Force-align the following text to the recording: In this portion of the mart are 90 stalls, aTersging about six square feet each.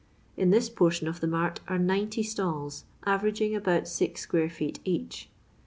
In 0.35 0.49
this 0.49 0.67
portion 0.67 1.07
of 1.07 1.19
the 1.19 1.27
mart 1.27 1.59
are 1.67 1.77
90 1.77 2.23
stalls, 2.23 2.85
aTersging 3.05 3.55
about 3.55 3.87
six 3.87 4.21
square 4.21 4.49
feet 4.49 4.79
each. 4.83 5.29